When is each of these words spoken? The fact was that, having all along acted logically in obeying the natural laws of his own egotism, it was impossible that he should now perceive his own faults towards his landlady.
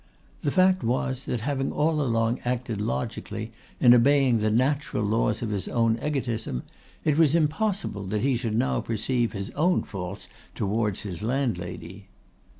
The 0.41 0.49
fact 0.49 0.81
was 0.81 1.25
that, 1.25 1.41
having 1.41 1.71
all 1.71 2.01
along 2.01 2.39
acted 2.43 2.81
logically 2.81 3.51
in 3.79 3.93
obeying 3.93 4.39
the 4.39 4.49
natural 4.49 5.03
laws 5.03 5.43
of 5.43 5.51
his 5.51 5.67
own 5.67 5.99
egotism, 6.03 6.63
it 7.05 7.19
was 7.19 7.35
impossible 7.35 8.07
that 8.07 8.23
he 8.23 8.35
should 8.35 8.55
now 8.57 8.81
perceive 8.81 9.33
his 9.33 9.51
own 9.51 9.83
faults 9.83 10.27
towards 10.55 11.01
his 11.01 11.21
landlady. 11.21 12.07